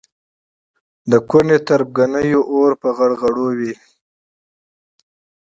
د 1.11 1.13
ګوندي 1.29 1.57
تربګنیو 1.67 2.41
اور 2.55 2.71
په 2.81 2.89
غړغړو 2.97 3.47
وي. 3.59 3.73